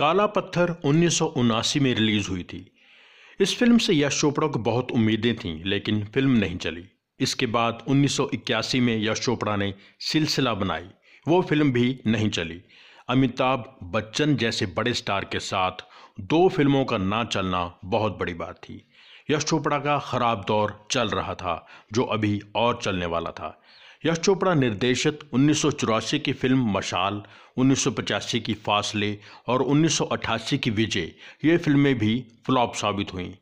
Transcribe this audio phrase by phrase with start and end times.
[0.00, 2.72] काला पत्थर उन्नीस सौ उनासी में रिलीज़ हुई थी।
[3.40, 6.84] इस फ़िल्म से यश चोपड़ा को बहुत उम्मीदें थीं, लेकिन फ़िल्म नहीं चली।
[7.20, 10.84] इसके बाद 1981 में यश चोपड़ा ने सिलसिला बनाई।
[11.28, 12.62] वो फ़िल्म भी नहीं चली।
[13.08, 15.72] अमिताभ बच्चन जैसे बड़े स्टार के साथ
[16.20, 18.88] दो फ़िल्मों का ना चलना बहुत बड़ी बात थी।
[19.30, 23.62] यश चोपड़ा का खराब दौर चल रहा था, जो अभी और चलने वाला था।
[24.06, 27.22] यश चोपड़ा निर्देशित उन्नीस सौ चौरासी की फ़िल्म मशाल,
[27.56, 31.12] उन्नीस सौ पचासी की फासले और 1988 की विजय,
[31.44, 33.32] ये फ़िल्में भी फ्लॉप साबित हुईं।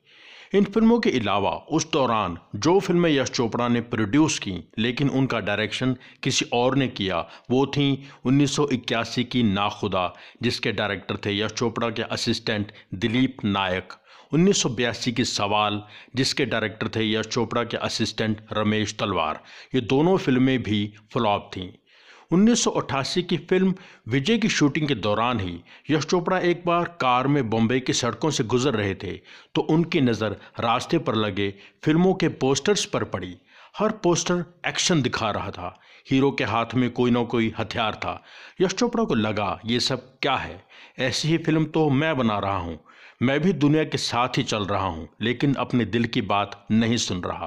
[0.54, 5.40] इन फ़िल्मों के अलावा उस दौरान जो फ़िल्में यश चोपड़ा ने प्रोड्यूस की, लेकिन उनका
[5.40, 11.90] डायरेक्शन किसी और ने किया, वो थी 1981 की नाखुदा, जिसके डायरेक्टर थे यश चोपड़ा
[11.90, 13.92] के असिस्टेंट दिलीप नायक।
[14.32, 15.82] 1982 की सवाल,
[16.16, 19.42] जिसके डायरेक्टर थे यश चोपड़ा के असिस्टेंट रमेश तलवार।
[19.74, 21.70] ये दोनों फ़िल्में भी फ्लॉप थीं।
[22.30, 23.74] 1988 की फ़िल्म
[24.08, 25.58] विजय की शूटिंग के दौरान ही
[25.90, 29.12] यश चोपड़ा एक बार कार में बॉम्बे की सड़कों से गुजर रहे थे
[29.54, 31.50] तो उनकी नज़र रास्ते पर लगे
[31.84, 33.36] फ़िल्मों के पोस्टर्स पर पड़ी।
[33.78, 35.78] हर पोस्टर एक्शन दिखा रहा था।
[36.10, 38.22] हीरो के हाथ में कोई ना कोई हथियार था।
[38.60, 40.62] यश चोपड़ा को लगा, ये सब क्या है?
[40.98, 42.78] ऐसी ही फ़िल्म तो मैं बना रहा हूँ।
[43.20, 46.96] मैं भी दुनिया के साथ ही चल रहा हूँ, लेकिन अपने दिल की बात नहीं
[46.96, 47.46] सुन रहा।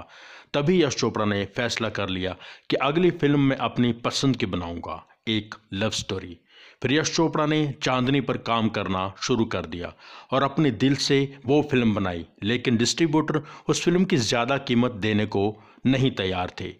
[0.54, 2.36] तभी यश चोपड़ा ने फैसला कर लिया
[2.70, 6.38] कि अगली फ़िल्म में अपनी पसंद की बनाऊँगा, एक लव स्टोरी।
[6.82, 9.94] फिर यश चोपड़ा ने चांदनी पर काम करना शुरू कर दिया
[10.32, 15.26] और अपने दिल से वो फ़िल्म बनाई, लेकिन डिस्ट्रीब्यूटर उस फ़िल्म की ज़्यादा कीमत देने
[15.26, 16.74] को नहीं तैयार थे।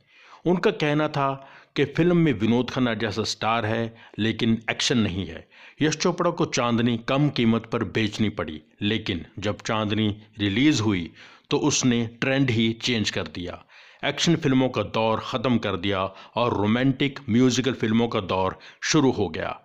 [0.46, 1.30] उनका कहना था
[1.76, 5.48] कि फ़िल्म में विनोद खन्ना जैसा स्टार है, लेकिन एक्शन नहीं है।
[5.82, 11.12] यश चोपड़ा को चांदनी कम कीमत पर बेचनी पड़ी, लेकिन जब चांदनी रिलीज़ हुई
[11.52, 13.64] तो उसने ट्रेंड ही चेंज कर दिया।
[14.04, 16.04] एक्शन फ़िल्मों का दौर ख़त्म कर दिया
[16.36, 19.60] और रोमांटिक म्यूजिकल फ़िल्मों का दौर शुरू हो गया।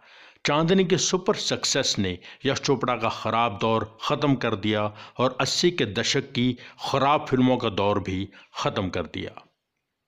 [0.44, 4.82] चांदनी के सुपर सक्सेस ने यश चोपड़ा का ख़राब दौर ख़त्म कर दिया
[5.18, 9.42] और 80 के दशक की ख़राब फ़िल्मों का दौर भी ख़त्म कर दिया।